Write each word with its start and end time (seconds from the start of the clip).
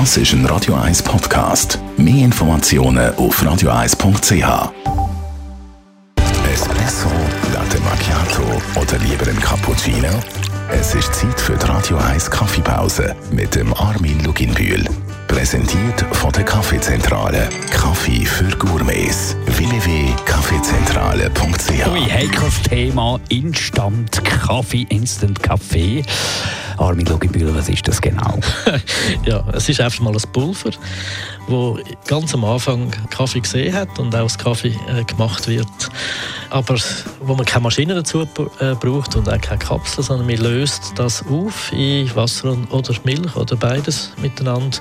Das 0.00 0.16
ist 0.16 0.32
ein 0.32 0.44
Radio 0.46 0.74
1 0.74 1.04
Podcast. 1.04 1.78
Mehr 1.96 2.24
Informationen 2.24 3.14
auf 3.14 3.40
radio1.ch. 3.40 4.72
Espresso, 6.52 7.08
Latte 7.52 7.78
Macchiato 7.80 8.42
oder 8.74 8.98
lieber 8.98 9.28
ein 9.28 9.38
Cappuccino? 9.38 10.08
Es 10.68 10.96
ist 10.96 11.14
Zeit 11.14 11.40
für 11.40 11.56
die 11.56 11.64
Radio 11.66 11.96
1 11.98 12.28
Kaffeepause 12.28 13.14
mit 13.30 13.54
dem 13.54 13.72
Armin 13.74 14.18
Luginbühl. 14.24 14.84
Präsentiert 15.28 16.04
von 16.10 16.32
der 16.32 16.42
Kaffeezentrale. 16.42 17.48
Kaffee 17.70 18.24
für 18.24 18.48
Gourmets. 18.56 19.36
www.kaffeezentrale.ch 19.46 21.86
Ui, 21.92 22.00
heikles 22.10 22.62
Thema, 22.62 23.20
Instant 23.28 24.24
Kaffee, 24.24 24.86
Instant 24.88 25.40
Kaffee. 25.40 26.02
Armin 26.78 27.06
Luginbühl, 27.06 27.54
was 27.54 27.68
ist 27.68 27.86
das 27.86 28.00
genau? 28.00 28.38
ja, 29.24 29.44
es 29.52 29.68
ist 29.68 29.80
einfach 29.80 30.00
mal 30.00 30.14
ein 30.14 30.32
Pulver, 30.32 30.70
wo 31.46 31.78
ganz 32.06 32.34
am 32.34 32.44
Anfang 32.44 32.90
Kaffee 33.10 33.40
gesehen 33.40 33.74
hat 33.74 33.98
und 33.98 34.14
auch 34.14 34.20
aus 34.20 34.38
Kaffee 34.38 34.76
äh, 34.88 35.04
gemacht 35.04 35.46
wird. 35.46 35.68
Aber 36.50 36.76
wo 37.20 37.34
man 37.34 37.44
keine 37.44 37.64
Maschine 37.64 37.94
dazu 37.94 38.22
äh, 38.22 38.74
braucht 38.74 39.16
und 39.16 39.28
auch 39.28 39.40
keine 39.40 39.58
Kapsel, 39.58 40.04
sondern 40.04 40.26
man 40.26 40.36
löst 40.36 40.92
das 40.96 41.24
auf 41.26 41.72
in 41.72 42.14
Wasser 42.14 42.56
oder 42.70 42.94
Milch 43.04 43.34
oder 43.36 43.56
beides 43.56 44.12
miteinander. 44.20 44.78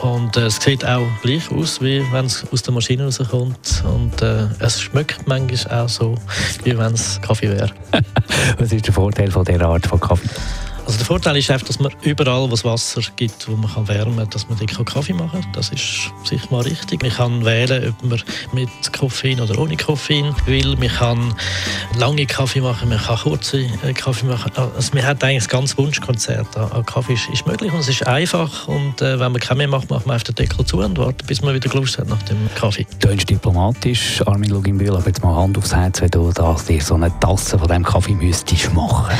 Und 0.00 0.36
äh, 0.36 0.46
es 0.46 0.56
sieht 0.56 0.84
auch 0.84 1.06
gleich 1.22 1.50
aus, 1.50 1.80
wie 1.80 2.04
wenn 2.12 2.26
es 2.26 2.44
aus 2.52 2.62
der 2.62 2.74
Maschine 2.74 3.04
rauskommt. 3.04 3.84
Und 3.84 4.20
äh, 4.20 4.48
es 4.58 4.80
schmeckt 4.80 5.26
manchmal 5.26 5.80
auch 5.80 5.88
so, 5.88 6.14
wie 6.64 6.76
wenn 6.76 6.92
es 6.92 7.20
Kaffee 7.22 7.48
wäre. 7.48 7.70
was 8.58 8.72
ist 8.72 8.86
der 8.86 8.94
Vorteil 8.94 9.30
von 9.30 9.44
dieser 9.44 9.66
Art 9.66 9.86
von 9.86 10.00
Kaffee? 10.00 10.28
Also 10.86 10.98
der 10.98 11.06
Vorteil 11.06 11.36
ist 11.36 11.50
einfach, 11.50 11.66
dass 11.66 11.80
man 11.80 11.92
überall, 12.02 12.48
wo 12.48 12.54
es 12.54 12.64
Wasser 12.64 13.00
gibt, 13.16 13.48
wo 13.48 13.56
man 13.56 13.72
kann 13.72 13.88
wärmen 13.88 14.18
kann, 14.18 14.30
dass 14.30 14.48
man 14.48 14.56
dort 14.56 14.86
Kaffee 14.86 15.14
machen 15.14 15.40
kann. 15.42 15.52
Das 15.52 15.70
ist 15.70 16.12
sicher 16.22 16.46
mal 16.50 16.60
richtig. 16.60 17.02
Man 17.02 17.10
kann 17.10 17.44
wählen, 17.44 17.88
ob 17.88 18.08
man 18.08 18.22
mit 18.52 18.68
Koffein 18.92 19.40
oder 19.40 19.58
ohne 19.58 19.76
Koffein 19.76 20.32
will. 20.46 20.76
Man 20.76 20.88
kann 20.88 21.34
lange 21.98 22.24
Kaffee 22.26 22.60
machen, 22.60 22.88
man 22.88 22.98
kann 22.98 23.18
kurze 23.18 23.62
äh, 23.82 23.92
Kaffee 23.94 24.26
machen. 24.26 24.52
Also 24.56 24.92
man 24.94 25.04
hat 25.04 25.24
eigentlich 25.24 25.42
ein 25.42 25.48
ganz 25.48 25.76
Wunschkonzert 25.76 26.56
an 26.56 26.86
Kaffee 26.86 27.14
ist, 27.14 27.28
ist 27.30 27.46
möglich 27.46 27.72
und 27.72 27.80
es 27.80 27.88
ist 27.88 28.06
einfach. 28.06 28.68
Und 28.68 29.02
äh, 29.02 29.18
wenn 29.18 29.32
man 29.32 29.40
keinen 29.40 29.58
mehr 29.58 29.68
macht, 29.68 29.90
macht 29.90 30.06
man 30.06 30.14
auf 30.14 30.22
den 30.22 30.36
Deckel 30.36 30.64
zu 30.64 30.78
und 30.78 30.96
wartet, 30.98 31.26
bis 31.26 31.42
man 31.42 31.52
wieder 31.52 31.74
Lust 31.74 31.98
hat 31.98 32.08
nach 32.08 32.22
dem 32.22 32.38
Kaffee. 32.54 32.86
Du 33.00 33.08
bist 33.08 33.28
diplomatisch, 33.28 34.22
Armin 34.24 34.50
Luginbühl, 34.50 34.94
aber 34.94 35.08
jetzt 35.08 35.22
mal 35.22 35.34
Hand 35.34 35.58
aufs 35.58 35.74
Herz, 35.74 36.00
wenn 36.00 36.10
du 36.10 36.30
dir 36.32 36.80
so 36.80 36.94
eine 36.94 37.12
Tasse 37.18 37.58
von 37.58 37.66
diesem 37.66 37.82
Kaffee 37.82 38.14
müsstest 38.14 38.72
machen 38.72 39.16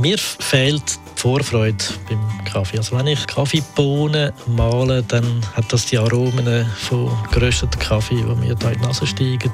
mir 0.00 0.18
fehlt 0.18 0.98
Vorfreude 1.20 1.84
beim 2.08 2.44
Kaffee. 2.46 2.78
Also 2.78 2.96
wenn 2.96 3.06
ich 3.06 3.26
Kaffeebohnen 3.26 4.32
male, 4.46 5.02
dann 5.02 5.42
hat 5.54 5.70
das 5.70 5.84
die 5.84 5.98
Aromen 5.98 6.66
von 6.88 7.10
geröstetem 7.30 7.78
Kaffee, 7.78 8.16
die 8.16 8.46
mir 8.46 8.54
da 8.54 8.70
in 8.70 8.80
die 8.80 8.86
Nase 8.86 9.06
steigen. 9.06 9.52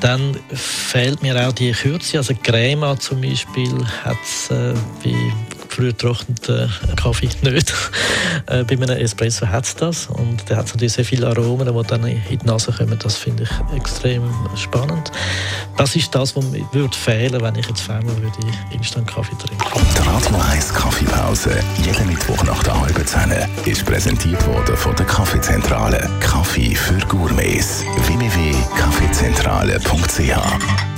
Dann 0.00 0.38
fehlt 0.52 1.22
mir 1.22 1.48
auch 1.48 1.52
die 1.52 1.72
Kürze, 1.72 2.18
also 2.18 2.34
Crema 2.42 2.98
zum 2.98 3.22
Beispiel 3.22 3.74
hat 4.04 4.18
es 4.22 4.50
äh, 4.50 4.74
bei 5.02 5.14
früh 5.78 5.88
getrockneten 5.88 6.70
Kaffee 6.96 7.28
nicht. 7.42 7.72
äh, 8.46 8.64
bei 8.64 8.74
einem 8.74 8.98
Espresso 8.98 9.46
hat 9.46 9.64
es 9.64 9.76
das 9.76 10.08
und 10.08 10.48
der 10.48 10.56
hat 10.56 10.66
natürlich 10.66 10.94
sehr 10.94 11.04
viele 11.04 11.28
Aromen, 11.28 11.72
die 11.72 11.82
dann 11.86 12.04
in 12.04 12.20
die 12.28 12.36
Nase 12.44 12.72
kommen. 12.72 12.98
Das 12.98 13.16
finde 13.16 13.44
ich 13.44 13.50
extrem 13.76 14.24
spannend. 14.56 15.12
Das 15.76 15.94
ist 15.94 16.12
das, 16.12 16.34
was 16.34 16.44
mir 16.46 16.66
würde 16.72 16.96
fehlen 16.96 17.40
wenn 17.40 17.54
ich 17.54 17.68
jetzt 17.68 17.82
fände, 17.82 18.08
würde 18.20 18.36
ich 18.40 18.46
Instant-Kaffee 18.74 19.36
trinken. 19.38 19.64
Die 19.94 20.00
Radio 20.08 20.34
1 20.50 20.74
Kaffeepause, 20.74 21.60
jeden 21.84 22.08
Mittwoch 22.08 22.42
nach 22.42 22.64
der 22.64 22.80
halben 22.80 23.06
Zehn, 23.06 23.32
ist 23.64 23.86
präsentiert 23.86 24.44
worden 24.48 24.76
von 24.76 24.96
der 24.96 25.06
Kaffeezentrale. 25.06 26.10
Kaffee 26.18 26.74
für 26.74 26.98
Gourmets. 27.06 27.84
www.kaffeezentrale.ch 28.08 30.97